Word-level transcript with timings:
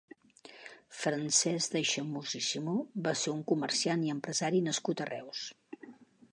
Francesc 1.01 1.75
d'Aixemús 1.75 2.33
i 2.41 2.41
Simó 2.47 2.75
va 3.09 3.15
ser 3.23 3.35
un 3.35 3.45
comerciant 3.55 4.09
i 4.09 4.13
empresari 4.17 4.67
nascut 4.71 5.05
a 5.07 5.11
Reus. 5.15 5.47